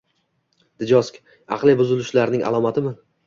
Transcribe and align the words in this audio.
Djosg– 0.83 1.19
aqliy 1.57 1.77
buzilishlarning 1.83 2.47
alomatimi? 2.53 2.95